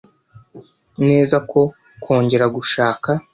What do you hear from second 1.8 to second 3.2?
kongera gushaka